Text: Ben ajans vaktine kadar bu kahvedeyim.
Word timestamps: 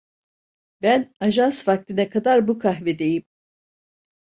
Ben 0.85 1.05
ajans 1.27 1.63
vaktine 1.67 2.09
kadar 2.09 2.47
bu 2.47 2.59
kahvedeyim. 2.59 3.25